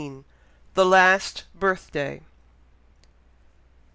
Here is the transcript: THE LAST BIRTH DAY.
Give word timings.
THE 0.73 0.83
LAST 0.83 1.43
BIRTH 1.53 1.91
DAY. 1.91 2.21